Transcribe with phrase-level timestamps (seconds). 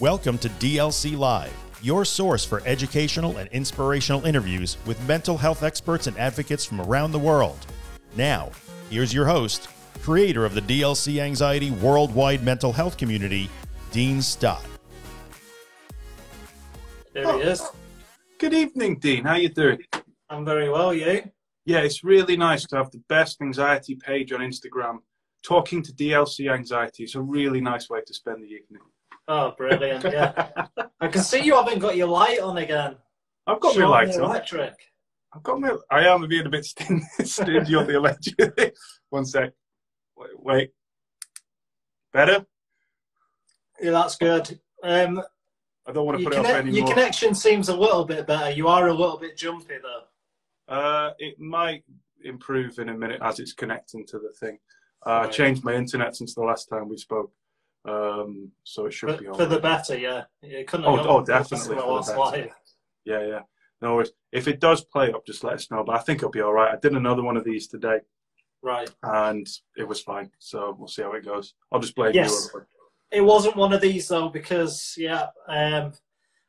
[0.00, 1.52] Welcome to DLC Live,
[1.82, 7.10] your source for educational and inspirational interviews with mental health experts and advocates from around
[7.10, 7.66] the world.
[8.14, 8.52] Now,
[8.90, 9.66] here's your host,
[10.02, 13.50] creator of the DLC Anxiety worldwide mental health community,
[13.90, 14.64] Dean Stott.
[17.12, 17.68] There he is.
[18.38, 19.24] Good evening, Dean.
[19.24, 19.80] How you doing?
[20.30, 21.24] I'm very well, you?
[21.64, 24.98] Yeah, it's really nice to have the best anxiety page on Instagram.
[25.42, 27.02] Talking to DLC anxiety.
[27.02, 28.82] It's a really nice way to spend the evening.
[29.30, 30.04] Oh, brilliant!
[30.04, 30.52] Yeah,
[31.00, 32.96] I can see you haven't got your light on again.
[33.46, 34.22] I've got my light on.
[34.24, 34.74] electric.
[35.34, 35.76] I've got my.
[35.90, 38.74] I am being a bit stin- stingy on the electric.
[39.10, 39.52] One sec.
[40.16, 40.70] Wait, wait.
[42.12, 42.46] Better.
[43.80, 44.58] Yeah, that's good.
[44.82, 45.22] Um,
[45.86, 48.50] I don't want to put it up conne- your connection seems a little bit better.
[48.50, 50.74] You are a little bit jumpy though.
[50.74, 51.84] Uh, it might
[52.24, 54.58] improve in a minute as it's connecting to the thing.
[55.06, 57.30] Uh, I changed my internet since the last time we spoke,
[57.88, 60.24] um, so it should For, be all for the better, yeah.
[60.42, 62.50] You couldn't Oh, oh, definitely for the better.
[63.04, 63.40] Yeah, yeah.
[63.80, 64.12] No worries.
[64.32, 65.84] If it does play up, just let us know.
[65.84, 66.72] But I think it'll be all right.
[66.74, 68.00] I did another one of these today,
[68.62, 68.90] Right.
[69.02, 69.46] and
[69.76, 70.30] it was fine.
[70.38, 71.54] So we'll see how it goes.
[71.72, 72.50] I'll just blame Yes.
[72.52, 72.66] you.
[73.10, 75.92] It wasn't one of these though because yeah, um,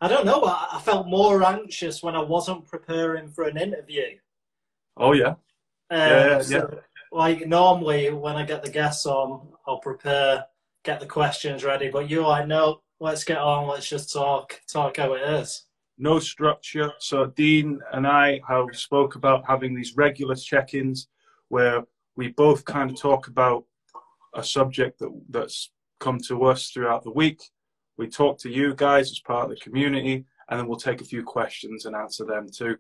[0.02, 0.42] I don't know.
[0.44, 4.18] I, I felt more anxious when I wasn't preparing for an interview.
[4.98, 5.36] Oh yeah.
[5.92, 6.80] Um, Yeah, so,
[7.12, 10.46] Like normally, when I get the guests on, I'll prepare,
[10.84, 11.90] get the questions ready.
[11.90, 13.68] But you're like, no, let's get on.
[13.68, 15.66] Let's just talk, talk how it is.
[15.98, 16.92] No structure.
[17.00, 21.10] So Dean and I have spoke about having these regular check-ins
[21.50, 21.84] where
[22.16, 23.66] we both kind of talk about
[24.34, 27.42] a subject that that's come to us throughout the week.
[27.98, 31.06] We talk to you guys as part of the community, and then we'll take a
[31.06, 32.78] few questions and answer them too.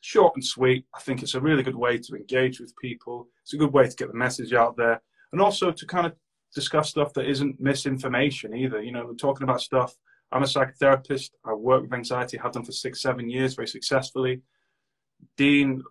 [0.00, 0.84] Short and sweet.
[0.94, 3.28] I think it's a really good way to engage with people.
[3.42, 5.00] It's a good way to get the message out there,
[5.32, 6.14] and also to kind of
[6.54, 8.82] discuss stuff that isn't misinformation either.
[8.82, 9.94] You know, we're talking about stuff.
[10.32, 11.30] I'm a psychotherapist.
[11.44, 12.36] I work with anxiety.
[12.36, 14.42] Have done for six, seven years, very successfully.
[15.36, 15.82] Dean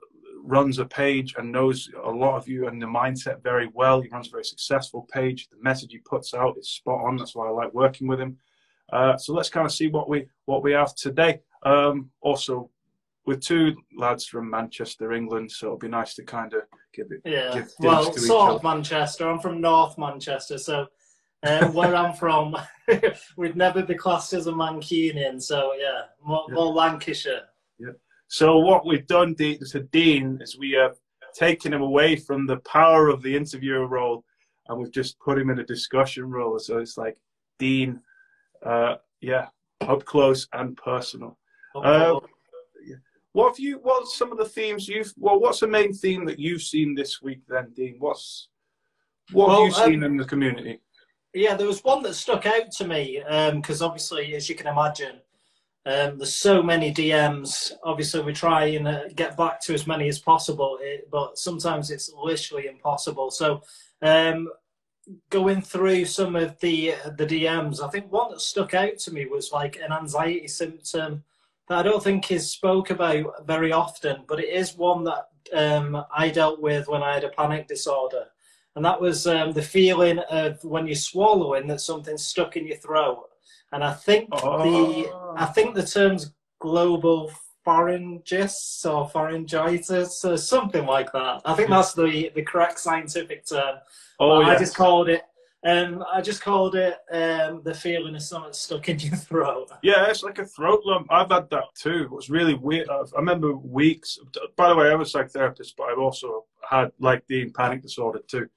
[0.44, 4.02] runs a page and knows a lot of you and the mindset very well.
[4.02, 5.48] He runs a very successful page.
[5.50, 7.18] The message he puts out is spot on.
[7.18, 8.38] That's why I like working with him.
[8.92, 11.42] Uh, so let's kind of see what we what we have today.
[11.64, 12.70] Um, also,
[13.26, 16.62] with two lads from Manchester, England, so it'll be nice to kind of
[16.98, 17.22] give it.
[17.24, 17.54] Yeah.
[17.54, 19.30] Give well, sort of Manchester.
[19.30, 20.88] I'm from North Manchester, so
[21.44, 22.58] um, where I'm from,
[23.38, 25.42] we'd never be classed as a Mancunian.
[25.42, 26.56] So yeah, more, Yeah.
[26.56, 27.44] more Lancashire.
[28.30, 30.98] So what we've done to Dean is we have
[31.34, 34.26] taken him away from the power of the interviewer role,
[34.68, 36.60] and we've just put him in a discussion role.
[36.60, 37.18] So it's like
[37.58, 38.02] Dean,
[38.66, 39.48] uh, yeah,
[39.80, 41.38] up close and personal.
[41.74, 42.20] Uh,
[43.38, 43.80] What have you?
[43.84, 45.14] What's some of the themes you've?
[45.16, 47.98] Well, what's the main theme that you've seen this week, then, Dean?
[48.00, 48.48] What's
[49.32, 50.80] what Well, have you seen um, in the community?
[51.36, 53.22] Yeah, there was one that stuck out to me
[53.54, 55.18] because obviously, as you can imagine,
[55.86, 57.74] um, there's so many DMs.
[57.84, 61.92] Obviously, we try and uh, get back to as many as possible, it, but sometimes
[61.92, 63.30] it's literally impossible.
[63.30, 63.62] So,
[64.02, 64.50] um,
[65.30, 69.28] going through some of the the DMs, I think one that stuck out to me
[69.28, 71.24] was like an anxiety symptom
[71.70, 76.04] that I don't think is spoke about very often, but it is one that um,
[76.16, 78.28] I dealt with when I had a panic disorder
[78.78, 82.78] and that was um, the feeling of when you're swallowing that something's stuck in your
[82.78, 83.28] throat.
[83.72, 85.34] And I think the Oh.
[85.36, 87.32] I think the term's globus
[87.66, 91.42] pharyngeus or pharyngitis or something like that.
[91.44, 93.78] I think that's the the correct scientific term.
[94.20, 95.24] Oh But I just called it.
[95.68, 99.70] Um, I just called it um, the feeling of something stuck in your throat.
[99.84, 100.06] yeah.
[100.08, 101.08] It's like a throat lump.
[101.10, 102.04] I've had that too.
[102.04, 102.90] It was really weird.
[102.90, 104.18] I I remember weeks.
[104.56, 108.48] By the way, I'm a psychotherapist, but I've also had like the panic disorder too.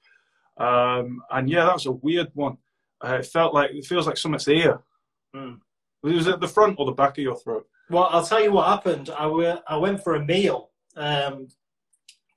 [0.57, 2.57] Um, and yeah, that was a weird one.
[3.03, 4.81] Uh, it felt like it feels like something's here.
[5.33, 5.55] Hmm.
[6.03, 7.67] Was it at the front or the back of your throat?
[7.89, 9.09] Well, I'll tell you what happened.
[9.09, 11.49] I we- I went for a meal, um,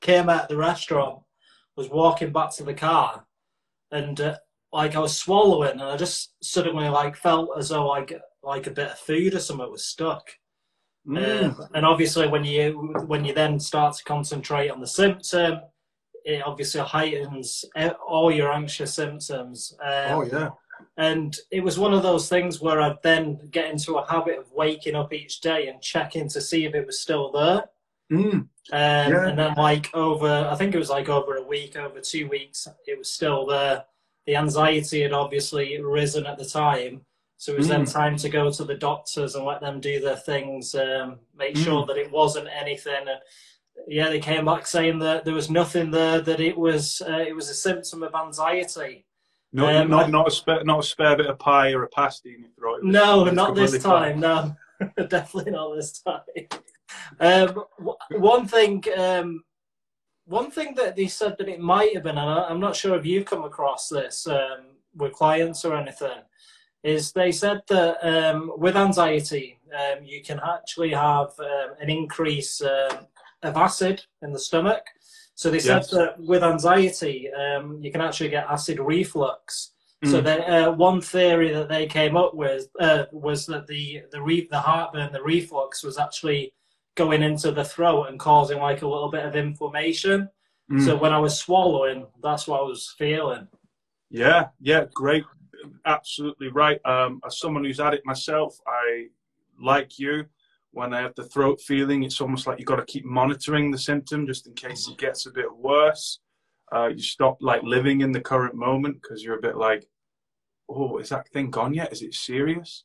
[0.00, 1.20] came out the restaurant,
[1.76, 3.24] was walking back to the car,
[3.92, 4.36] and uh,
[4.74, 8.12] like I was swallowing, and I just suddenly like felt as though like
[8.42, 10.28] like a bit of food or something was stuck.
[11.06, 11.44] Mm.
[11.44, 15.60] Um, and obviously, when you when you then start to concentrate on the symptom,
[16.24, 17.64] it obviously heightens
[18.06, 19.72] all your anxious symptoms.
[19.80, 20.50] Um, oh yeah.
[20.96, 24.50] and it was one of those things where I'd then get into a habit of
[24.50, 27.64] waking up each day and checking to see if it was still there.
[28.10, 28.32] Mm.
[28.32, 29.28] Um, Yeah.
[29.28, 32.66] And then, like, over, I think it was like over a week, over two weeks,
[32.86, 33.84] it was still there.
[34.26, 37.02] The anxiety had obviously risen at the time.
[37.36, 40.16] So it was then time to go to the doctors and let them do their
[40.16, 43.04] things, um, make sure that it wasn't anything.
[43.88, 47.34] Yeah, they came back saying that there was nothing there, that it was uh, it
[47.34, 49.04] was a symptom of anxiety.
[49.52, 52.34] No, Um, not not a spare not a spare bit of pie or a pasty
[52.34, 52.80] in your throat.
[52.82, 54.20] No, not this time.
[54.20, 54.56] No,
[55.08, 56.20] definitely not this time.
[57.20, 59.42] Um, w- one thing, um,
[60.26, 63.06] one thing that they said that it might have been, and I'm not sure if
[63.06, 66.22] you've come across this um, with clients or anything,
[66.82, 72.60] is they said that um, with anxiety, um, you can actually have um, an increase
[72.62, 73.06] um
[73.42, 74.84] of acid in the stomach.
[75.34, 75.90] So they said Yes.
[75.90, 79.72] that with anxiety, um, you can actually get acid reflux.
[80.04, 80.24] So Mm.
[80.24, 84.48] that uh, one theory that they came up with uh, was that the the re-
[84.50, 86.52] the heartburn, the reflux, was actually
[86.94, 90.28] going into the throat and causing like a little bit of inflammation.
[90.70, 90.84] Mm.
[90.84, 93.48] So when I was swallowing, that's what I was feeling.
[94.10, 95.24] Yeah, yeah, great.
[95.86, 96.78] Absolutely right.
[96.84, 99.06] Um, as someone who's had it myself, I,
[99.60, 100.24] like you,
[100.70, 103.78] when I have the throat feeling, it's almost like you've got to keep monitoring the
[103.78, 106.20] symptom just in case it gets a bit worse.
[106.74, 109.86] Uh, you stop like living in the current moment because you're a bit like,
[110.68, 111.92] oh, is that thing gone yet?
[111.92, 112.84] Is it serious?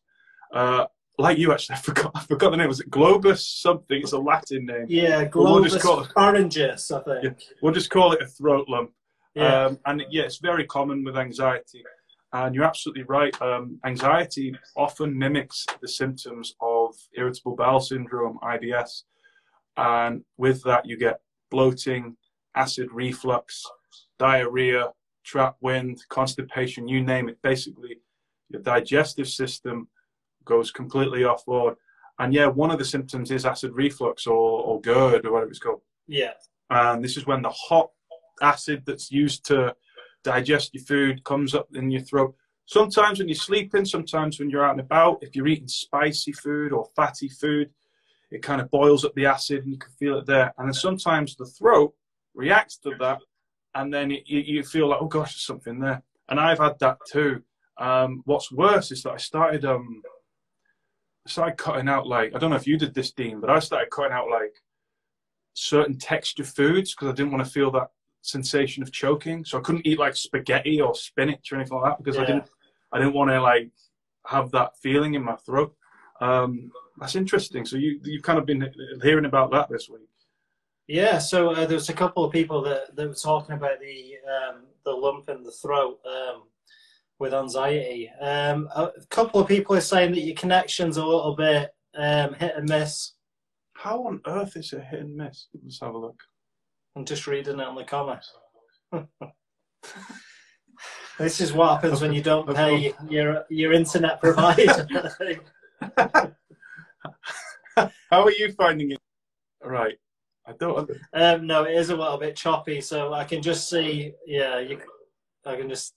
[0.54, 0.86] Uh,
[1.20, 2.12] like you, actually, I forgot.
[2.16, 2.68] I forgot the name.
[2.68, 4.02] Was it Globus something?
[4.02, 4.86] It's a Latin name.
[4.88, 7.24] Yeah, Well, we'll globus it- pharyngeus, I think.
[7.24, 7.30] Yeah.
[7.62, 8.92] We'll just call it a throat lump.
[9.36, 9.66] Yeah.
[9.66, 11.84] Um, and yeah, it's very common with anxiety.
[12.32, 13.40] And you're absolutely right.
[13.42, 19.04] Um, anxiety often mimics the symptoms of irritable bowel syndrome, IBS.
[19.78, 21.20] And with that, you get
[21.52, 22.16] bloating,
[22.56, 23.64] acid reflux,
[24.20, 24.92] diarrhea,
[25.24, 27.38] trap wind, constipation, you name it.
[27.42, 27.98] Basically,
[28.50, 29.88] your digestive system
[30.50, 31.76] goes completely off board.
[32.18, 35.60] And yeah, one of the symptoms is acid reflux or, or GERD or whatever it's
[35.60, 36.34] called yeah.
[36.70, 37.90] and this is when the hot
[38.42, 39.76] acid that's used to
[40.24, 42.36] digest your food comes up in your throat.
[42.66, 46.72] Sometimes when you're sleeping, sometimes when you're out and about, if you're eating spicy food
[46.74, 47.70] or fatty food,
[48.32, 50.54] it kind of boils up the acid and you can feel it there.
[50.58, 51.94] And then sometimes the throat
[52.36, 53.20] reacts to that,
[53.76, 56.04] and then it, you, you feel like, oh gosh, there's something there.
[56.28, 57.42] And I've had that too.
[57.78, 60.02] Um, what's worse is that I started um,
[61.28, 63.90] started cutting out like I don't know if you did this, Dean, but I started
[63.92, 64.56] cutting out like
[65.54, 67.90] certain texture foods because I didn't want to feel that
[68.22, 69.46] sensation of choking.
[69.46, 72.50] So I couldn't eat like spaghetti or spinach or anything like that because I didn't
[72.92, 73.72] I didn't want to like
[74.26, 75.76] have that feeling in my throat.
[76.22, 77.66] Um, that's interesting.
[77.66, 78.72] So you you've kind of been
[79.02, 80.10] hearing about that this week.
[80.88, 84.16] Yeah, so uh, there was a couple of people that, that were talking about the
[84.28, 86.44] um, the lump in the throat um,
[87.20, 88.10] with anxiety.
[88.22, 92.54] Um, a couple of people are saying that your connection's a little bit um, hit
[92.56, 93.14] and miss.
[93.74, 95.48] How on earth is it hit and miss?
[95.64, 96.20] Let's have a look.
[96.96, 98.34] I'm just reading it on the comments.
[101.20, 104.88] this is what happens when you don't pay your your internet provider.
[107.78, 109.00] How are you finding it?
[109.64, 109.98] Right.
[110.46, 110.90] I don't.
[111.14, 114.14] um, no, it is a little bit choppy, so I can just see.
[114.26, 114.82] Yeah, you,
[115.46, 115.94] I can just.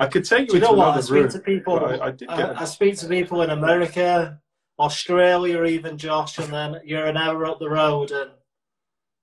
[0.00, 0.96] I could take you Do you know what?
[0.96, 1.28] I speak room.
[1.28, 1.78] to people.
[1.78, 2.14] I, I.
[2.28, 4.40] I, I speak to people in America,
[4.78, 8.30] Australia, even Josh, and then you're an hour up the road, and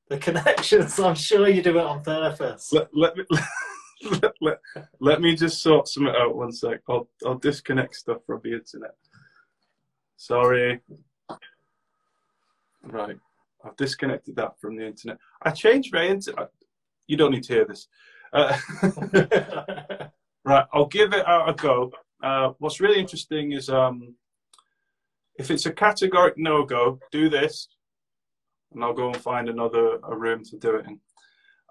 [0.09, 1.00] the connections.
[1.00, 2.71] I'm sure you do it on purpose.
[2.71, 3.24] let, let me
[4.21, 4.59] let, let,
[5.00, 6.81] let me just sort something out one sec.
[6.88, 8.95] I'll I'll disconnect stuff from the internet.
[10.15, 10.79] Sorry.
[12.83, 13.18] Right.
[13.65, 15.18] I've disconnected that from the internet.
[15.41, 16.51] I changed my internet.
[17.07, 17.88] You don't need to hear this.
[18.31, 18.57] Uh,
[20.48, 20.66] right.
[20.74, 21.92] I'll give it a, go.
[22.24, 24.16] Uh, what's really interesting is um,
[25.38, 27.68] if it's a categoric no go, do this,
[28.74, 31.00] and I'll go and find another a room to do it in.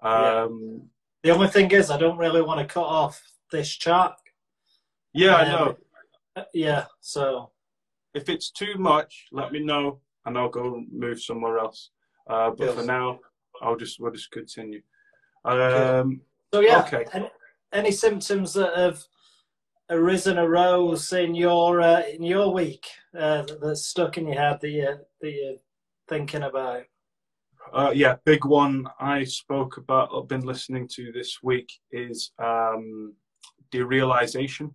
[0.03, 0.43] Yeah.
[0.43, 0.89] Um,
[1.23, 4.13] the only thing is, I don't really want to cut off this chat.
[5.13, 5.77] yeah, I Um, know.
[6.35, 7.51] Uh, Yeah, so
[8.13, 11.91] If it's too much, let me know, and I'll go move somewhere else.
[12.29, 13.19] Uh, but for now,
[13.61, 14.81] I'll just we'll just continue.
[15.45, 16.21] Um,
[16.53, 16.81] so yeah.
[16.83, 17.05] Okay.
[17.73, 19.03] Any, symptoms that have
[19.89, 22.85] arisen, arose in your uh, in your week
[23.17, 25.57] uh, that- that's stuck in your head that you that you're
[26.07, 26.83] thinking about?
[27.73, 33.13] Uh, yeah, big one I spoke about, I've been listening to this week is um,
[33.71, 34.71] derealization.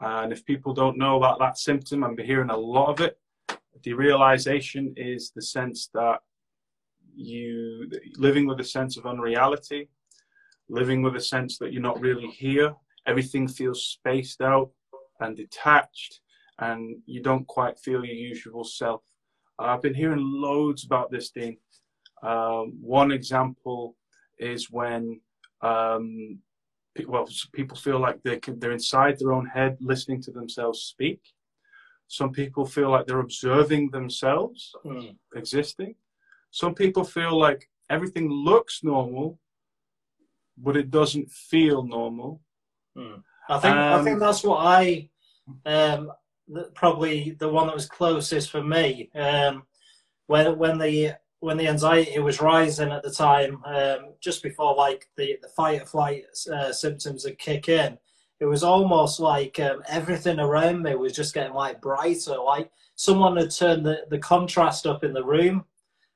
[0.00, 3.18] And if people don't know about that symptom, I'm hearing a lot of it.
[3.80, 6.18] Derealization is the sense that
[7.14, 9.88] you living with a sense of unreality,
[10.68, 12.74] living with a sense that you're not really here.
[13.06, 14.70] Everything feels spaced out
[15.20, 16.20] and detached,
[16.58, 19.02] and you don't quite feel your usual self.
[19.58, 21.56] I've been hearing loads about this, Dean.
[22.22, 23.96] Um, one example
[24.38, 25.20] is when
[25.62, 26.38] um,
[26.94, 30.80] pe- well, people feel like they can, they're inside their own head listening to themselves
[30.80, 31.20] speak.
[32.08, 35.10] Some people feel like they're observing themselves Hmm.
[35.34, 35.94] existing.
[36.50, 39.38] Some people feel like everything looks normal,
[40.56, 42.40] but it doesn't feel normal.
[42.96, 43.16] Hmm.
[43.48, 45.08] I think um, I think that's what I
[45.64, 46.12] um,
[46.74, 49.64] probably the one that was closest for me um,
[50.26, 55.08] when when the when the anxiety was rising at the time, um, just before like
[55.16, 57.98] the the fight or flight uh, symptoms would kick in.
[58.38, 63.36] It was almost like um, everything around me was just getting like brighter, like someone
[63.36, 65.64] had turned the, the contrast up in the room.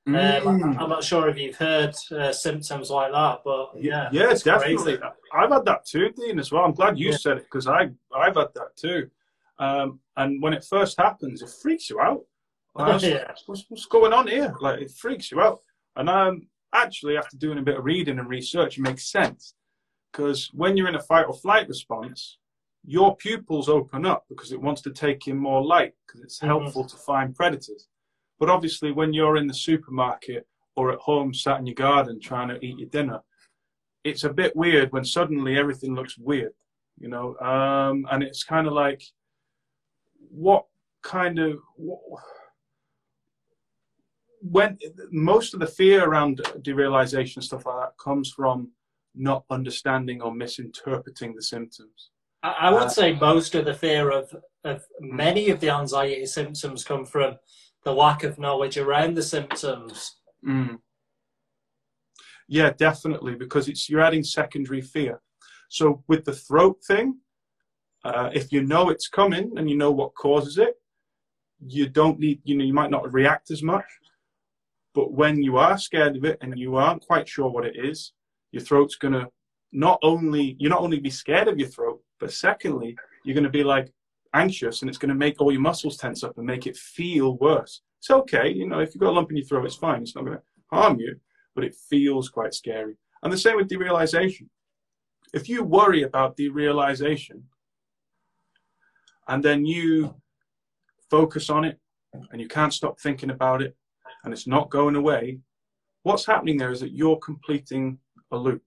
[0.06, 0.78] Um, mm.
[0.80, 4.96] I'm not sure if you've heard uh, symptoms like that, but yeah, yeah, definitely.
[4.96, 4.98] Crazy.
[5.34, 6.64] I've had that too, Dean, as well.
[6.64, 7.16] I'm glad you yeah.
[7.16, 9.10] said it because I I've had that too.
[9.58, 12.22] Um, and when it first happens, it freaks you out.
[12.74, 13.30] Like, yeah.
[13.46, 14.54] what's, what's, going on here?
[14.60, 15.60] Like it freaks you out.
[15.96, 19.54] And um, actually, after doing a bit of reading and research, it makes sense
[20.12, 22.38] because when you're in a fight or flight response,
[22.84, 26.46] your pupils open up because it wants to take in more light because it's mm-hmm.
[26.48, 26.96] helpful mm-hmm.
[26.96, 27.88] to find predators.
[28.40, 32.48] But obviously, when you're in the supermarket or at home, sat in your garden trying
[32.48, 33.20] to eat your dinner,
[34.02, 36.54] it's a bit weird when suddenly everything looks weird,
[36.98, 37.36] you know.
[37.38, 39.02] Um, and it's kind of like,
[40.30, 40.64] what
[41.02, 42.00] kind of what,
[44.42, 44.78] when
[45.10, 48.70] most of the fear around derealization stuff like that comes from
[49.14, 52.10] not understanding or misinterpreting the symptoms.
[52.42, 56.84] I would uh, say most of the fear of, of many of the anxiety symptoms
[56.84, 57.36] come from
[57.84, 60.16] the lack of knowledge around the symptoms.
[60.46, 60.78] Mm.
[62.48, 65.20] Yeah, definitely, because it's you're adding secondary fear.
[65.68, 67.18] So with the throat thing,
[68.04, 70.74] uh, if you know it's coming and you know what causes it,
[71.66, 73.84] you don't need you know you might not react as much.
[74.94, 78.12] But when you are scared of it and you aren't quite sure what it is,
[78.50, 79.28] your throat's gonna
[79.72, 83.62] not only you're not only be scared of your throat, but secondly, you're gonna be
[83.62, 83.92] like,
[84.34, 87.36] anxious and it's going to make all your muscles tense up and make it feel
[87.38, 87.82] worse.
[87.98, 90.02] It's okay, you know, if you've got a lump in your throat, it's fine.
[90.02, 91.16] It's not going to harm you,
[91.54, 92.96] but it feels quite scary.
[93.22, 94.48] And the same with derealization.
[95.34, 97.42] If you worry about derealization
[99.28, 100.14] and then you
[101.10, 101.78] focus on it
[102.30, 103.76] and you can't stop thinking about it
[104.24, 105.38] and it's not going away,
[106.02, 107.98] what's happening there is that you're completing
[108.32, 108.62] a loop.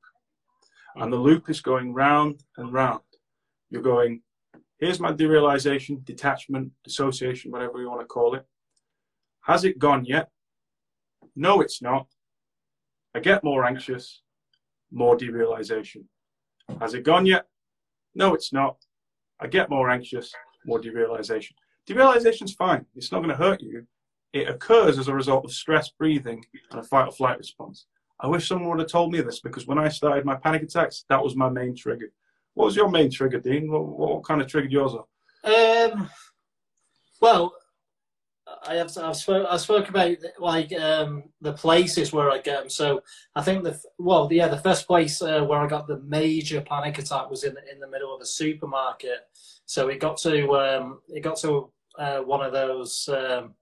[0.96, 3.02] And the loop is going round and round.
[3.72, 4.22] You're going
[4.84, 8.46] Here's my derealization, detachment, dissociation, whatever you want to call it.
[9.44, 10.28] Has it gone yet?
[11.38, 12.08] No, it's not.
[13.16, 14.24] I get more anxious,
[14.92, 16.04] more derealization.
[16.82, 17.46] Has it gone yet?
[18.14, 18.76] No, it's not.
[19.40, 20.34] I get more anxious,
[20.66, 21.54] more derealization.
[21.90, 22.86] Derealization is fine.
[22.94, 23.88] It's not going to hurt you.
[24.34, 27.86] It occurs as a result of stress breathing and a fight or flight response.
[28.20, 31.06] I wish someone would have told me this because when I started my panic attacks,
[31.08, 32.12] that was my main trigger.
[32.54, 33.72] What was your main trigger, Dean?
[33.72, 34.94] What, what kind of triggered yours?
[35.44, 36.10] Um,
[37.22, 37.54] well,
[38.66, 42.70] I have I've spoke I spoke about like um, the places where I get them.
[42.70, 43.02] So
[43.36, 46.98] I think the well yeah the first place uh, where I got the major panic
[47.00, 49.28] attack was in the, in the middle of a supermarket.
[49.66, 53.56] So it got to um, it got to uh, one of those um,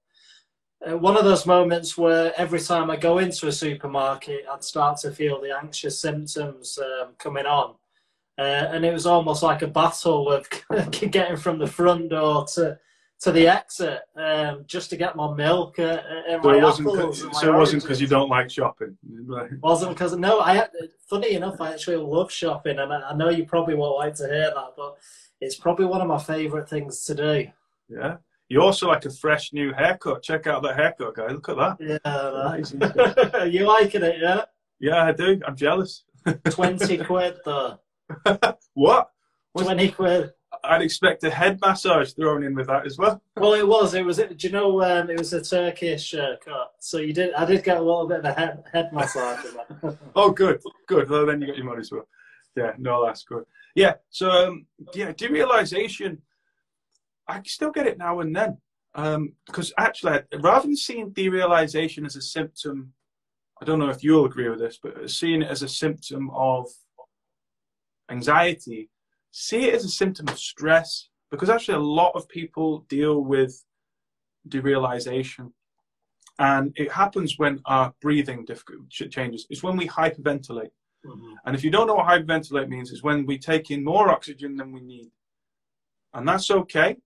[0.85, 4.97] uh, one of those moments where every time I go into a supermarket, I'd start
[5.01, 7.75] to feel the anxious symptoms um, coming on.
[8.41, 10.49] Uh, and it was almost like a battle of
[11.11, 12.75] getting from the front door to
[13.19, 17.15] to the exit um, just to get my milk uh, and so my it wasn't
[17.35, 18.97] so it wasn't because you don't like shopping?
[19.61, 20.67] Wasn't because no i
[21.07, 24.23] funny enough i actually love shopping and I, I, know you probably won't like to
[24.23, 24.97] hear that but
[25.39, 27.47] it's probably one of my favorite things to do.
[27.89, 28.17] Yeah.
[28.49, 30.21] You also like a fresh new haircut.
[30.23, 31.27] Check out that haircut guy.
[31.27, 31.77] Look at that.
[31.79, 33.49] Yeah that.
[33.51, 34.45] you liking it yeah?
[34.79, 35.39] Yeah i do.
[35.45, 36.05] I'm jealous.
[36.49, 37.77] 20 quid though
[38.73, 39.09] what?
[39.53, 40.31] What's, 20 quid.
[40.63, 43.21] I'd expect a head massage thrown in with that as well.
[43.35, 43.93] Well, it was.
[43.95, 44.17] It was.
[44.17, 44.81] Do you know?
[44.83, 47.33] Um, it was a Turkish uh, cut, so you did.
[47.33, 49.43] I did get a little bit of a head, head massage.
[50.15, 51.09] oh, good, good.
[51.09, 52.05] Well, then you got your money's worth.
[52.55, 53.45] Yeah, no, that's good.
[53.73, 53.93] Yeah.
[54.11, 56.19] So, um, yeah, derealization.
[57.27, 58.57] I still get it now and then
[58.93, 62.93] because um, actually, rather than seeing derealization as a symptom,
[63.61, 66.67] I don't know if you'll agree with this, but seeing it as a symptom of
[68.11, 68.89] anxiety,
[69.31, 73.63] see it as a symptom of stress because actually a lot of people deal with
[74.47, 75.51] derealization.
[76.39, 78.45] And it happens when our breathing
[79.09, 79.47] changes.
[79.49, 80.71] It's when we hyperventilate.
[81.05, 81.33] Mm-hmm.
[81.45, 84.55] And if you don't know what hyperventilate means, it's when we take in more oxygen
[84.55, 85.11] than we need.
[86.13, 86.97] And that's okay.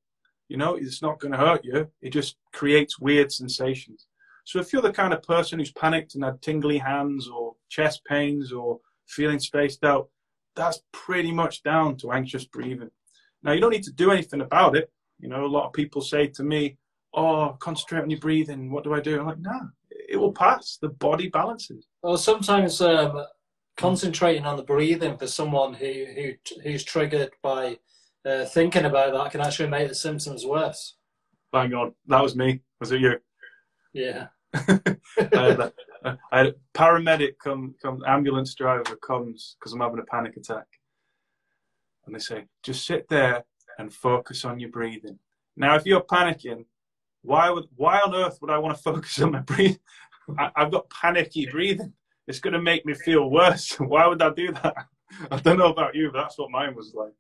[0.47, 1.87] You know, it's not going to hurt you.
[2.01, 4.07] It just creates weird sensations.
[4.45, 8.01] So if you're the kind of person who's panicked and had tingly hands or chest
[8.05, 10.09] pains or feeling spaced out,
[10.55, 12.89] that's pretty much down to anxious breathing.
[13.43, 14.91] Now, you don't need to do anything about it.
[15.19, 16.77] You know, a lot of people say to me,
[17.15, 18.69] Oh, concentrate on your breathing.
[18.69, 19.19] What do I do?
[19.19, 20.77] I'm like, nah, it will pass.
[20.81, 21.87] The body balances.
[22.03, 23.25] Well, sometimes um,
[23.77, 27.77] concentrating on the breathing for someone who who who's triggered by
[28.25, 30.97] uh, thinking about that can actually make the symptoms worse.
[31.53, 31.93] Bang on.
[32.07, 32.61] That was me.
[32.81, 33.13] Was it you?
[33.93, 34.27] Yeah.
[36.31, 40.67] I, paramedic come, come, ambulance driver comes because I'm having a panic attack.
[42.05, 43.43] And they say, just sit there
[43.79, 45.19] and focus on your breathing.
[45.57, 46.65] Now, if you're panicking,
[47.21, 49.79] why would, why on earth would I want to focus on my breathing?
[50.37, 51.93] I, I've got panicky breathing.
[52.27, 53.75] It's going to make me feel worse.
[53.79, 54.75] Why would I do that?
[55.29, 57.13] I don't know about you, but that's what mine was like.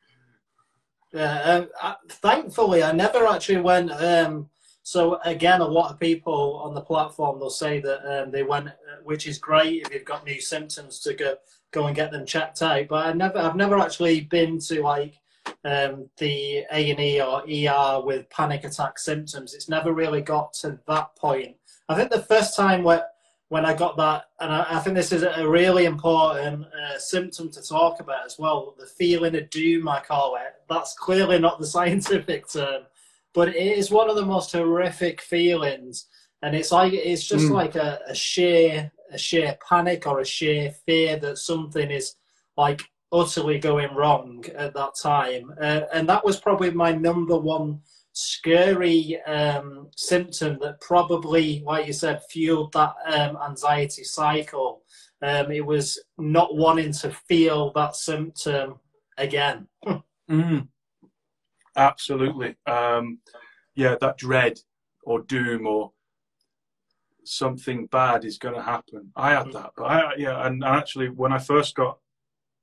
[1.13, 3.91] Yeah, um, I, thankfully, I never actually went.
[3.91, 4.49] Um,
[4.85, 8.69] so again, a lot of people on the platform they'll say that um, they went,
[9.03, 11.37] which is great if you've got new symptoms to go
[11.71, 12.87] go and get them checked out.
[12.87, 15.19] But I've never, I've never actually been to like
[15.63, 19.55] um, the A and E or ER with panic attack symptoms.
[19.55, 21.55] It's never really got to that point.
[21.89, 23.07] I think the first time where
[23.49, 27.49] when I got that, and I, I think this is a really important uh, symptom
[27.49, 28.75] to talk about as well.
[28.77, 30.53] The feeling of doom, I call it.
[30.69, 32.83] That's clearly not the scientific term,
[33.35, 36.07] but it is one of the most horrific feelings.
[36.41, 37.51] And it's like it's just mm.
[37.51, 42.15] like a, a sheer a sheer panic or a sheer fear that something is
[42.57, 45.53] like utterly going wrong at that time.
[45.61, 47.81] Uh, and that was probably my number one
[48.13, 54.81] scary um, symptom that probably, like you said, fueled that um, anxiety cycle.
[55.21, 58.75] Um, it was not wanting to feel that symptom
[59.17, 59.67] again.
[60.29, 60.67] mm,
[61.75, 62.55] absolutely.
[62.65, 63.19] Um,
[63.75, 64.59] yeah, that dread
[65.03, 65.91] or doom or
[67.23, 69.11] something bad is going to happen.
[69.15, 71.99] I had that, but I, yeah, and actually, when I first got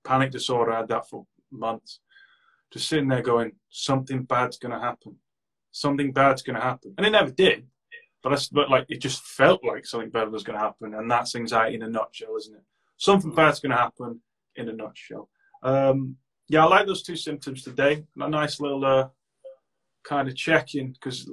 [0.04, 2.00] panic disorder, I had that for months.
[2.73, 5.16] Just sitting there going, something bad's going to happen
[5.73, 7.66] something bad's going to happen, and it never did.
[8.23, 11.11] But, I, but like it just felt like something bad was going to happen, and
[11.11, 12.62] that's anxiety in a nutshell, isn't it?
[12.99, 14.21] Something bad's going to happen
[14.54, 15.28] in a nutshell.
[15.62, 16.16] Um,
[16.49, 18.04] yeah, I like those two symptoms today.
[18.18, 19.08] A nice little uh,
[20.04, 21.28] kind of check-in because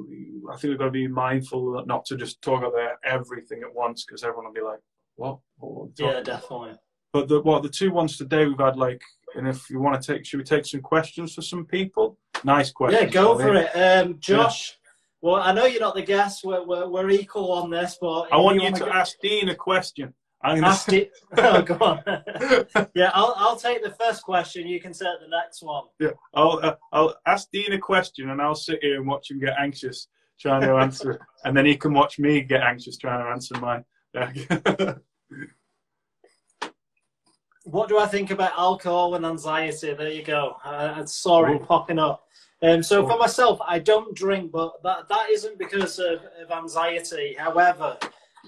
[0.51, 4.05] I think we've got to be mindful not to just talk about everything at once
[4.05, 4.79] because everyone will be like,
[5.15, 6.75] "What?" what yeah, definitely.
[7.11, 9.01] But the what the two ones today we've had like,
[9.35, 12.17] and if you want to take, should we take some questions for some people?
[12.43, 13.03] Nice question.
[13.03, 13.69] Yeah, go for it.
[13.75, 14.89] Um, Josh, yeah.
[15.21, 16.43] well, I know you're not the guest.
[16.43, 19.55] We're, we're, we're equal on this, but I want you, you to ask Dean a
[19.55, 20.13] question.
[20.41, 21.09] I'm ask say...
[21.37, 22.01] Oh, go on.
[22.95, 24.67] yeah, I'll, I'll take the first question.
[24.67, 25.85] You can take the next one.
[25.99, 29.39] Yeah, I'll, uh, I'll ask Dean a question and I'll sit here and watch him
[29.39, 30.07] get anxious
[30.39, 33.83] trying to answer and then he can watch me get anxious trying to answer mine.
[37.65, 39.93] what do I think about alcohol and anxiety?
[39.93, 40.55] There you go.
[40.63, 41.59] Uh, sorry, Ooh.
[41.59, 42.23] popping up.
[42.61, 47.35] Um, so for myself, I don't drink, but that, that isn't because of, of anxiety.
[47.37, 47.97] However,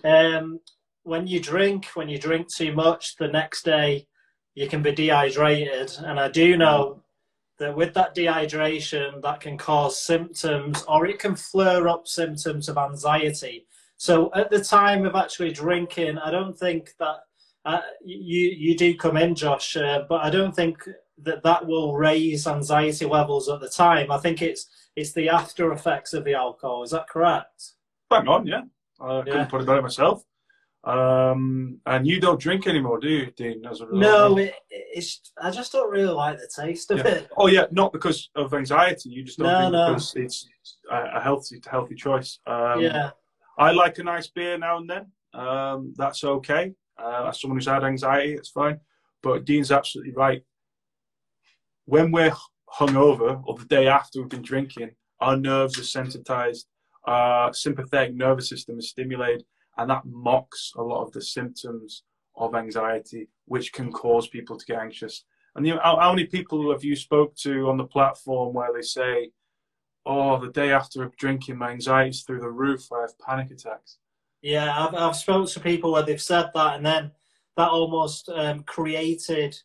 [0.04, 0.60] um,
[1.04, 4.08] when you drink, when you drink too much, the next day
[4.56, 5.92] you can be dehydrated.
[6.00, 7.02] And I do know
[7.60, 12.78] that with that dehydration, that can cause symptoms or it can flare up symptoms of
[12.78, 13.66] anxiety.
[13.98, 17.18] So at the time of actually drinking, I don't think that
[17.66, 20.84] uh, you you do come in, Josh, uh, but I don't think
[21.20, 24.12] that that will raise anxiety levels at the time.
[24.12, 26.82] I think it's it's the after effects of the alcohol.
[26.82, 27.74] Is that correct?
[28.10, 28.64] Bang on, yeah.
[29.00, 29.24] I yeah.
[29.24, 30.24] couldn't put it better myself.
[30.84, 33.64] Um, and you don't drink anymore, do you, Dean?
[33.70, 35.32] As a no, it, it's.
[35.40, 37.08] I just don't really like the taste of yeah.
[37.08, 37.30] it.
[37.38, 39.10] Oh yeah, not because of anxiety.
[39.10, 39.94] You just don't no, no.
[39.94, 40.50] because it's
[40.90, 42.40] a, a healthy, healthy choice.
[42.48, 43.12] Um, yeah.
[43.58, 45.12] I like a nice beer now and then.
[45.34, 46.74] Um, that's okay.
[46.98, 48.80] Uh, as someone who's had anxiety, it's fine.
[49.22, 50.44] But Dean's absolutely right
[51.86, 52.34] when we're
[52.74, 56.66] hungover or the day after we've been drinking, our nerves are sensitized,
[57.06, 59.44] our sympathetic nervous system is stimulated,
[59.78, 62.04] and that mocks a lot of the symptoms
[62.36, 65.26] of anxiety, which can cause people to get anxious.
[65.56, 68.74] And you know, how, how many people have you spoke to on the platform where
[68.74, 69.32] they say,
[70.06, 72.92] "Oh, the day after drinking, my anxiety's through the roof.
[72.92, 73.98] I have panic attacks."
[74.42, 77.12] Yeah, I've I've spoken to people where they've said that, and then
[77.58, 79.58] that almost um, created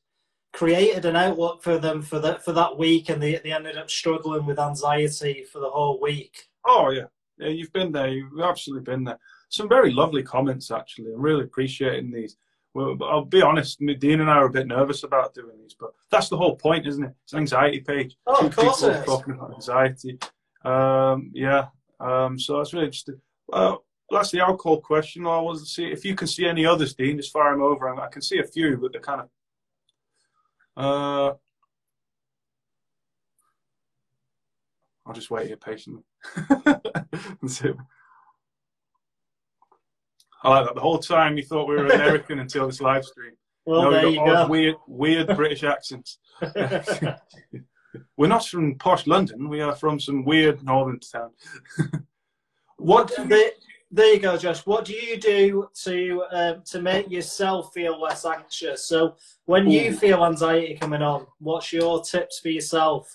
[0.52, 3.90] created an outlook for them for that for that week, and they they ended up
[3.90, 6.48] struggling with anxiety for the whole week.
[6.64, 7.06] Oh yeah,
[7.38, 8.08] yeah, you've been there.
[8.08, 9.18] You've absolutely been there.
[9.48, 11.12] Some very lovely comments actually.
[11.12, 12.36] I'm really appreciating these.
[12.74, 15.92] Well, I'll be honest, Dean and I are a bit nervous about doing these, but
[16.10, 17.14] that's the whole point, isn't it?
[17.24, 18.16] It's an anxiety page.
[18.26, 20.18] Oh, Two of course people talking about anxiety.
[20.62, 21.68] Um, yeah.
[22.00, 23.20] Um, so that's really interesting.
[23.48, 25.26] Well, that's the alcohol question.
[25.26, 27.16] I was see if you can see any others, Dean.
[27.16, 27.88] Just fire them over.
[27.98, 29.28] I can see a few, but they're kind of
[30.76, 31.34] uh,
[35.06, 36.02] I'll just wait here patiently
[36.36, 37.70] and see.
[40.46, 40.74] I like that.
[40.76, 43.32] The whole time you thought we were American until this live stream.
[43.68, 44.46] Well, No, there you go.
[44.46, 46.18] Weird, weird British accents.
[48.16, 49.48] We're not from posh London.
[49.48, 51.30] We are from some weird northern town.
[52.76, 53.12] what?
[53.90, 54.64] there, you go, Josh.
[54.66, 58.84] What do you do to um, to make yourself feel less anxious?
[58.84, 63.12] So when you feel anxiety coming on, what's your tips for yourself?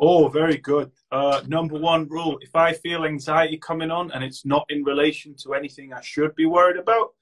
[0.00, 0.92] Oh, very good.
[1.10, 5.34] Uh, number one rule: if I feel anxiety coming on and it's not in relation
[5.42, 7.14] to anything I should be worried about,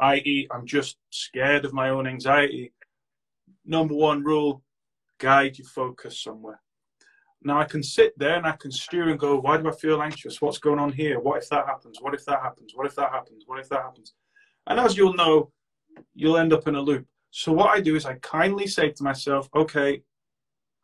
[0.00, 2.72] i.e., I'm just scared of my own anxiety.
[3.64, 4.62] Number one rule:
[5.18, 6.60] guide your focus somewhere.
[7.42, 10.00] Now I can sit there and I can steer and go, why do I feel
[10.00, 10.40] anxious?
[10.40, 11.20] What's going on here?
[11.20, 11.98] What if that happens?
[12.00, 12.72] What if that happens?
[12.74, 13.44] What if that happens?
[13.46, 14.14] What if that happens?
[14.66, 15.52] And as you'll know,
[16.14, 17.06] you'll end up in a loop.
[17.30, 20.02] So what I do is I kindly say to myself, okay,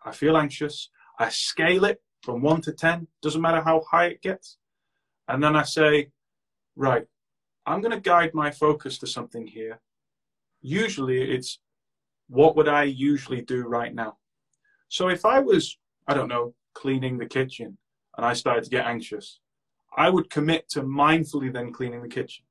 [0.04, 0.90] I feel anxious.
[1.20, 4.56] I scale it from one to 10, doesn't matter how high it gets.
[5.28, 6.08] And then I say,
[6.76, 7.04] right,
[7.66, 9.80] I'm going to guide my focus to something here.
[10.62, 11.60] Usually it's
[12.28, 14.16] what would I usually do right now?
[14.88, 15.76] So if I was,
[16.08, 17.76] I don't know, cleaning the kitchen
[18.16, 19.40] and I started to get anxious,
[19.96, 22.44] I would commit to mindfully then cleaning the kitchen.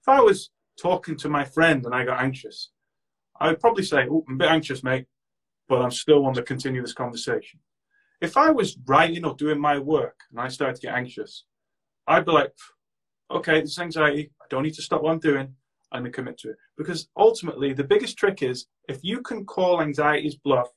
[0.00, 0.50] If I was
[0.80, 2.70] talking to my friend and I got anxious,
[3.38, 5.06] I would probably say, oh, I'm a bit anxious, mate,
[5.68, 7.60] but I'm still want to continue this conversation.
[8.20, 11.44] If I was writing or doing my work and I started to get anxious,
[12.06, 12.52] I'd be like,
[13.30, 14.30] okay, this is anxiety.
[14.40, 15.54] I don't need to stop what I'm doing.
[15.92, 16.56] I'm going to commit to it.
[16.76, 20.68] Because ultimately, the biggest trick is if you can call anxiety's bluff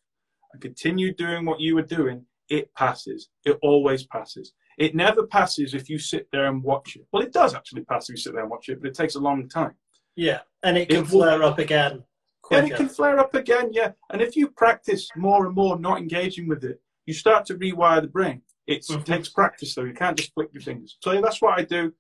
[0.54, 3.30] and continue doing what you were doing, it passes.
[3.46, 4.54] It always passes.
[4.78, 7.06] It never passes if you sit there and watch it.
[7.12, 9.16] Well, it does actually pass if you sit there and watch it, but it takes
[9.16, 9.76] a long time.
[10.16, 12.04] Yeah, and it can It will- flare up again.
[12.52, 13.92] And it can flare up again, yeah.
[14.10, 18.02] And if you practice more and more not engaging with it, you start to rewire
[18.02, 18.40] the brain.
[18.68, 19.04] It Mhm.
[19.04, 19.84] takes practice, though.
[19.92, 20.92] You can't just flick your fingers.
[21.04, 21.92] So yeah, that's what I do.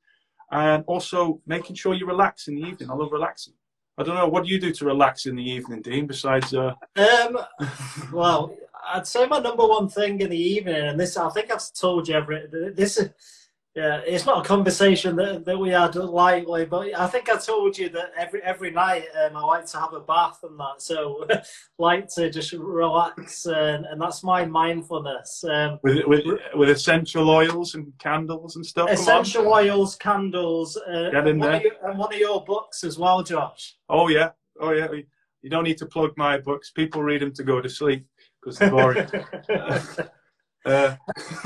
[0.51, 2.91] And also making sure you relax in the evening.
[2.91, 3.55] I love relaxing.
[3.97, 4.27] I don't know.
[4.27, 6.05] What do you do to relax in the evening, Dean?
[6.07, 7.39] Besides, uh, Um,
[8.13, 8.55] well,
[8.93, 12.07] I'd say my number one thing in the evening, and this I think I've told
[12.07, 12.97] you every this.
[12.97, 13.09] is-
[13.75, 17.77] Yeah, it's not a conversation that, that we had lightly, but I think I told
[17.77, 21.27] you that every every night um, I like to have a bath and that, so
[21.77, 25.43] like to just relax, and, and that's my mindfulness.
[25.43, 28.89] Um, with with with essential oils and candles and stuff.
[28.89, 31.57] Essential oils, candles, uh, Get in and, one there.
[31.57, 33.77] of your, and one of your books as well, Josh.
[33.87, 34.87] Oh yeah, oh yeah.
[35.41, 36.71] You don't need to plug my books.
[36.71, 38.05] People read them to go to sleep
[38.41, 39.07] because they're boring.
[40.65, 40.95] uh,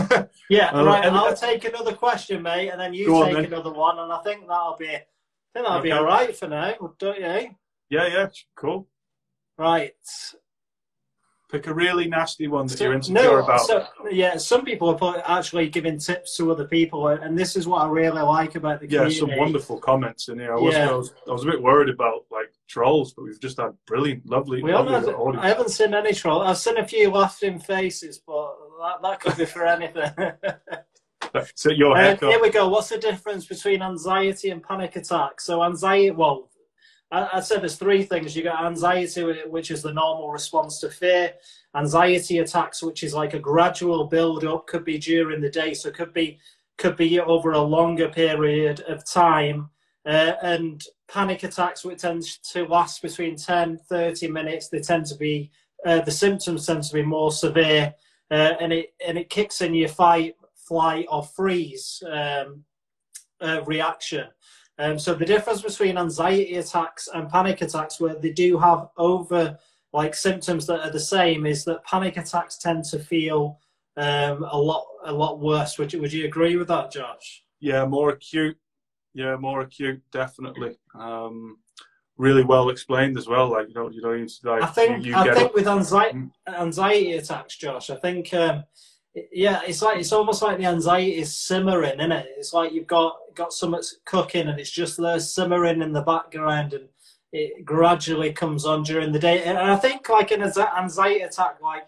[0.49, 1.05] Yeah, right.
[1.05, 3.45] and- I'll take another question, mate, and then you on, take then.
[3.45, 5.03] another one, and I think that'll be, I
[5.53, 7.49] think that'll be all right for now, don't you?
[7.89, 8.87] yeah, yeah, cool.
[9.57, 9.91] Right.
[11.51, 13.61] Pick a really nasty one that So- you're insecure no, about.
[13.61, 17.83] so yeah, some people are actually giving tips to other people, and this is what
[17.83, 19.19] I really like about the yeah, community.
[19.19, 20.55] some wonderful comments in here.
[20.55, 20.89] I was, Yeah.
[20.89, 24.25] I was, I was a bit worried about like trolls, but we've just had brilliant,
[24.27, 25.45] lovely, We haven't audience.
[25.45, 26.43] I haven't seen any trolls.
[26.47, 30.11] I've seen a few laughing faces, but that, that could be for anything.
[31.55, 32.29] So your Uh, haircut.
[32.29, 32.69] here we go.
[32.69, 35.41] What's the difference between anxiety and panic attack?
[35.41, 36.51] So anxiety, well,
[37.11, 38.35] I, I said there's three things.
[38.35, 41.33] You got anxiety, which is the normal response to fear.
[41.75, 45.89] Anxiety attacks, which is like a gradual build up, could be during the day, so
[45.89, 46.37] could be
[46.77, 49.71] could be over a longer period of time.
[50.05, 55.15] Uh, and panic attacks, which tends to last between 10, 30 minutes, they tend to
[55.15, 55.49] be
[55.85, 57.93] uh, the symptoms tend to be more severe,
[58.33, 62.63] uh, and it and it kicks in your fight, flight, or freeze um,
[63.41, 64.25] uh, reaction.
[64.79, 69.55] Um, so the difference between anxiety attacks and panic attacks, where they do have over
[69.93, 73.59] like symptoms that are the same, is that panic attacks tend to feel
[73.97, 75.77] um, a lot a lot worse.
[75.77, 77.43] Would you would you agree with that, Josh?
[77.59, 78.57] Yeah, more acute.
[79.13, 80.75] Yeah, more acute, definitely.
[80.95, 81.59] Um,
[82.17, 83.49] really well explained as well.
[83.51, 85.53] Like you don't, you don't even like I think you, you I think it.
[85.55, 86.31] with anxiety Mm.
[86.47, 87.89] anxiety attacks, Josh.
[87.89, 88.63] I think um,
[89.31, 92.27] yeah, it's like it's almost like the anxiety is simmering, isn't it?
[92.37, 96.73] It's like you've got got something cooking and it's just there simmering in the background
[96.73, 96.87] and
[97.31, 99.43] it gradually comes on during the day.
[99.43, 101.83] And I think like an anxiety attack, like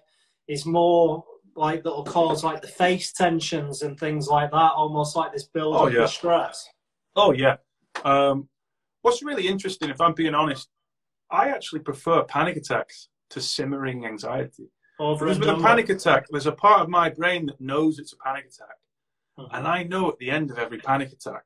[0.47, 1.23] is more
[1.55, 5.75] like that'll cause like the face tensions and things like that, almost like this build
[5.75, 6.03] Oh, up yeah.
[6.03, 6.67] of stress.
[7.15, 7.57] Oh yeah.
[8.03, 8.49] Um,
[9.05, 10.67] what's really interesting, if I'm being honest,
[11.31, 14.71] I actually prefer panic attacks to simmering anxiety.
[14.99, 18.13] Over Because with a panic attack, there's a part of my brain that knows it's
[18.13, 18.75] a panic attack.
[19.37, 19.47] with.
[19.51, 21.43] And I know at the end of every panic attack,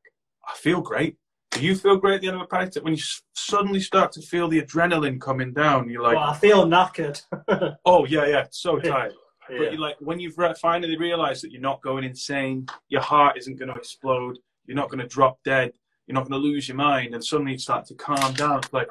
[0.48, 1.18] I feel great.
[1.52, 2.84] Do you feel great at the end of a panic attack?
[2.84, 6.38] When you s- suddenly start to feel the adrenaline coming down, you're like, well, I
[6.38, 7.22] feel knackered.
[7.86, 9.14] oh, yeah, yeah, so tired.
[9.50, 9.58] Yeah.
[9.58, 13.36] But you're like when you've re- finally realised that you're not going insane, your heart
[13.38, 15.74] isn't going to explode, you're not going to drop dead,
[16.10, 18.58] you're not going to lose your mind, and suddenly you start to calm down.
[18.58, 18.90] It's like,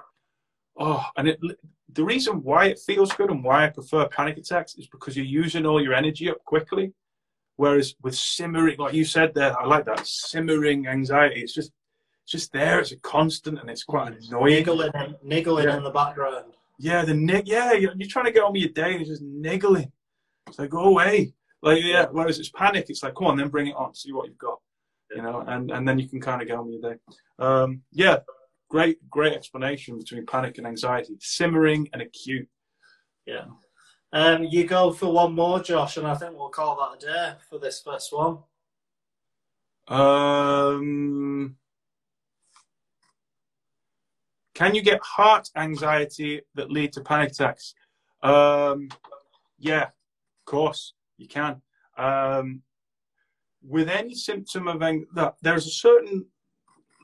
[0.79, 1.41] oh, and it,
[1.93, 5.27] the reason why it feels good and why I prefer panic attacks is because you're
[5.27, 6.93] using all your energy up quickly.
[7.57, 11.41] Whereas with simmering, like you said there, I like that simmering anxiety.
[11.41, 11.73] It's just,
[12.23, 12.79] it's just there.
[12.79, 14.55] It's a constant, and it's quite annoying.
[14.55, 14.93] Niggling,
[15.25, 15.77] niggling Yeah.
[15.79, 16.53] in the background.
[16.79, 17.49] Yeah, the nick.
[17.49, 19.91] Yeah, you're, you're trying to get on with your day, and it's just niggling.
[20.47, 21.33] It's like go away.
[21.63, 22.07] Like yeah.
[22.13, 22.87] Whereas it's panic.
[22.89, 23.93] It's like come on, then bring it on.
[23.93, 24.61] See what you've got.
[25.15, 26.99] You know, and and then you can kind of get on your day.
[27.39, 28.19] Um, yeah,
[28.69, 31.17] great great explanation between panic and anxiety.
[31.21, 32.49] Simmering and acute.
[33.27, 33.45] Yeah.
[34.13, 37.33] Um, you go for one more, Josh, and I think we'll call that a day
[37.49, 38.39] for this first one.
[39.87, 41.57] Um,
[44.55, 47.75] can you get heart anxiety that lead to panic attacks?
[48.23, 48.89] Um,
[49.59, 51.63] yeah, of course you can.
[51.97, 52.63] Um,
[53.63, 54.81] with any symptom of
[55.15, 56.27] that, there's a certain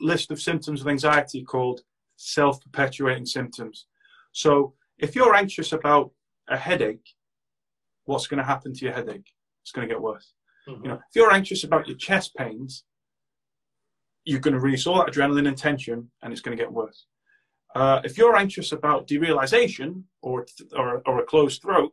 [0.01, 1.81] list of symptoms of anxiety called
[2.17, 3.87] self-perpetuating symptoms.
[4.33, 6.11] So if you're anxious about
[6.49, 7.07] a headache,
[8.05, 9.31] what's going to happen to your headache?
[9.63, 10.35] It's going to get worse.
[10.83, 12.85] You know, if you're anxious about your chest pains,
[14.25, 17.07] you're going to release all that adrenaline and tension, and it's going to get worse.
[17.75, 21.93] Uh, if you're anxious about derealization or, or or a closed throat,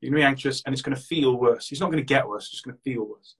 [0.00, 1.70] you're going to be anxious, and it's going to feel worse.
[1.70, 3.36] It's not going to get worse; it's going to feel worse.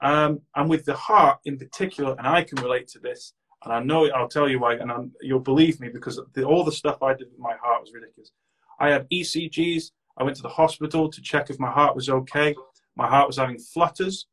[0.00, 3.34] Um, and with the heart in particular, and I can relate to this,
[3.64, 6.64] and I know I'll tell you why, and I'm, you'll believe me because the, all
[6.64, 8.30] the stuff I did with my heart was ridiculous.
[8.78, 9.90] I had ECGs.
[10.16, 12.54] I went to the hospital to check if my heart was okay.
[12.96, 14.26] My heart was having flutters.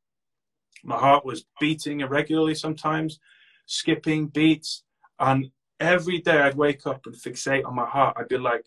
[0.84, 3.20] My heart was beating irregularly sometimes,
[3.66, 4.84] skipping beats.
[5.20, 5.50] And
[5.80, 8.18] every day I'd wake up and fixate on my heart.
[8.20, 8.66] I'd be like,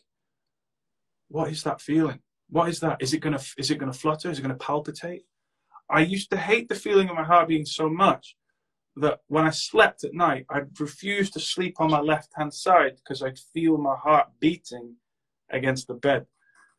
[1.29, 2.21] what is that feeling?
[2.51, 3.01] What is that?
[3.01, 4.31] Is it gonna is it gonna flutter?
[4.31, 5.25] Is it gonna palpitate?
[5.91, 8.37] I used to hate the feeling of my heart beating so much
[8.97, 12.97] that when I slept at night, I'd refuse to sleep on my left hand side
[12.97, 14.97] because I'd feel my heart beating
[15.51, 16.27] against the bed.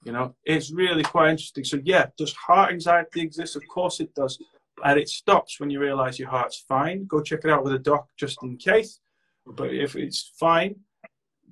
[0.04, 1.64] You know, it's really quite interesting.
[1.64, 3.56] So, yeah, does heart anxiety exist?
[3.56, 4.40] Of course it does.
[4.84, 7.06] And it stops when you realize your heart's fine.
[7.06, 9.00] Go check it out with a doc just in case.
[9.46, 10.76] But if it's fine,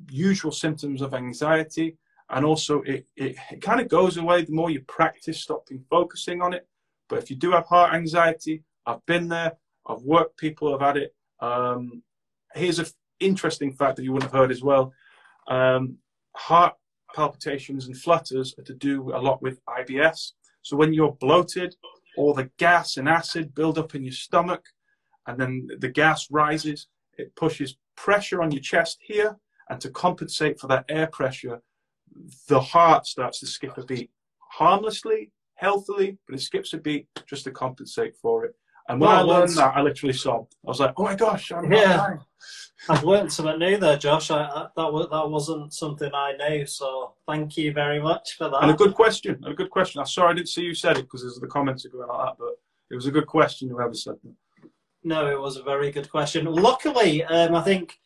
[0.09, 1.97] usual symptoms of anxiety,
[2.29, 6.41] and also it, it, it kind of goes away the more you practice stopping focusing
[6.41, 6.67] on it.
[7.09, 9.53] But if you do have heart anxiety, I've been there,
[9.87, 11.15] I've worked people have had it.
[11.39, 12.03] Um,
[12.53, 12.87] here's an
[13.19, 14.93] interesting fact that you wouldn't have heard as well.
[15.47, 15.97] Um,
[16.35, 16.75] heart
[17.15, 20.31] palpitations and flutters are to do a lot with IBS.
[20.61, 21.75] So when you're bloated,
[22.17, 24.65] all the gas and acid build up in your stomach,
[25.27, 26.87] and then the gas rises.
[27.17, 29.37] It pushes pressure on your chest here,
[29.69, 31.61] and to compensate for that air pressure,
[32.47, 37.43] the heart starts to skip a beat harmlessly, healthily, but it skips a beat just
[37.43, 38.55] to compensate for it.
[38.89, 40.55] And when Well, I learned that, I literally sobbed.
[40.65, 41.95] I was like, "Oh my gosh, I'm Yeah.
[41.97, 42.19] not dying."
[42.89, 44.31] I've learned something new there, Josh.
[44.31, 48.49] I, I, that was, that wasn't something I knew, so thank you very much for
[48.49, 48.61] that.
[48.61, 49.35] And a good question.
[49.43, 49.99] And a good question.
[49.99, 52.27] I'm sorry I didn't see you said it because there's the comments are going like
[52.27, 52.53] that, but
[52.91, 53.67] it was a good question.
[53.67, 54.69] Whoever said that.
[55.03, 56.45] No, it was a very good question.
[56.45, 57.97] Luckily, um, I think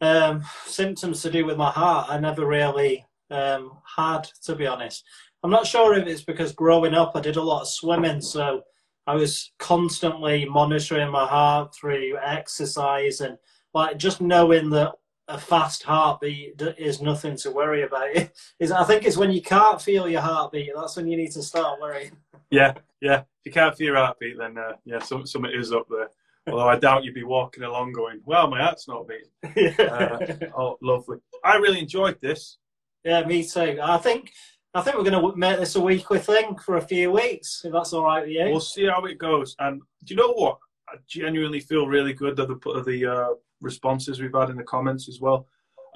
[0.00, 5.04] um, symptoms to do with my heart I never really um, had, to be honest.
[5.44, 8.62] I'm not sure if it's because growing up I did a lot of swimming, so
[9.06, 13.36] I was constantly monitoring my heart through exercise and
[13.74, 14.94] like just knowing that
[15.28, 18.08] a fast heartbeat is nothing to worry about.
[18.58, 21.42] Is I think it's when you can't feel your heartbeat that's when you need to
[21.42, 22.16] start worrying.
[22.50, 23.20] Yeah, yeah.
[23.20, 26.08] If you can't feel your heartbeat, then uh, yeah, some something is up there.
[26.46, 30.78] Although I doubt you'd be walking along going, "Well, my heart's not beating." Uh, oh,
[30.82, 31.18] lovely.
[31.42, 32.58] I really enjoyed this.
[33.02, 33.78] Yeah, me too.
[33.82, 34.32] I think
[34.74, 37.72] I think we're going to make this a weekly thing for a few weeks, if
[37.72, 38.44] that's all right with you.
[38.46, 39.54] We'll see how it goes.
[39.60, 40.58] And do you know what?
[40.88, 43.28] I genuinely feel really good at the the uh,
[43.60, 45.46] responses we've had in the comments as well.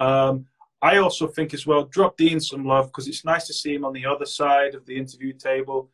[0.00, 0.46] Um,
[0.80, 3.84] I also think as well, drop Dean some love because it's nice to see him
[3.84, 5.90] on the other side of the interview table.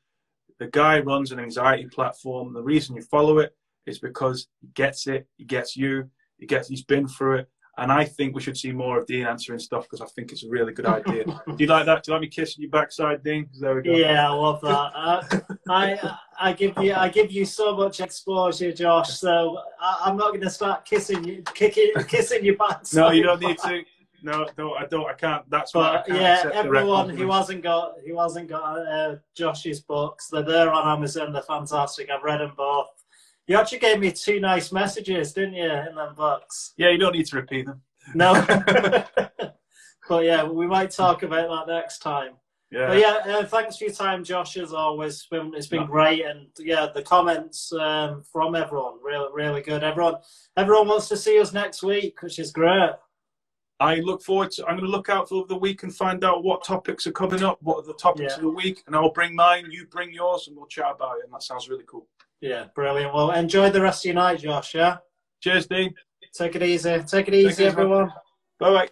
[0.58, 2.52] The guy runs an anxiety platform.
[2.52, 6.68] The reason you follow it is because he gets it, he gets you, he gets,
[6.68, 7.48] he's been through it.
[7.76, 10.44] And I think we should see more of Dean answering stuff because I think it's
[10.44, 11.24] a really good idea.
[11.24, 12.04] Do you like that?
[12.04, 13.48] Do you like me kissing your backside, Dean?
[13.58, 13.92] There we go.
[13.92, 14.68] Yeah, I love that.
[14.68, 19.18] I, I I give you I give you so much exposure, Josh.
[19.18, 22.82] So I, I'm not going to start kissing you, kicking, kissing your back.
[22.92, 23.82] No, you don't need to.
[24.22, 25.06] No, no, I don't.
[25.06, 25.48] I can't.
[25.50, 30.28] That's why But can't yeah, everyone who hasn't got who hasn't got uh, Josh's books,
[30.28, 31.32] they're there on Amazon.
[31.32, 32.08] They're fantastic.
[32.10, 32.88] I've read them both.
[33.46, 36.72] You actually gave me two nice messages, didn't you, in them books?
[36.76, 37.82] Yeah, you don't need to repeat them.
[38.14, 38.32] No.
[40.08, 42.32] but yeah, we might talk about that next time.
[42.70, 42.86] Yeah.
[42.88, 44.56] But yeah, uh, thanks for your time, Josh.
[44.56, 45.86] As always, it's been, it's been No.
[45.86, 49.84] great, and yeah, the comments um, from everyone really, really good.
[49.84, 50.16] Everyone,
[50.56, 52.90] everyone wants to see us next week, which is great.
[53.80, 54.64] I look forward to.
[54.66, 57.44] I'm going to look out for the week and find out what topics are coming
[57.44, 58.36] up, what are the topics Yeah.
[58.36, 59.66] of the week, and I'll bring mine.
[59.70, 61.24] You bring yours, and we'll chat about it.
[61.24, 62.08] And that sounds really cool.
[62.40, 63.14] Yeah, brilliant.
[63.14, 64.74] Well, enjoy the rest of your night, Josh.
[64.74, 64.98] Yeah,
[65.40, 65.94] Cheers, Dean.
[66.36, 66.98] take it easy.
[67.06, 67.72] Take it easy, care, man.
[67.72, 68.12] everyone.
[68.58, 68.88] Bye bye.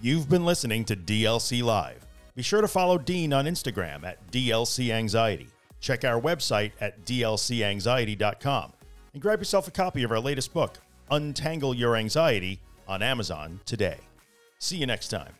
[0.00, 2.06] You've been listening to DLC Live.
[2.34, 5.48] Be sure to follow Dean on Instagram at DLC Anxiety.
[5.80, 8.72] Check our website at dlcanxiety.com
[9.12, 10.78] and grab yourself a copy of our latest book,
[11.10, 13.98] Untangle Your Anxiety, on Amazon today.
[14.58, 15.32] See you next time.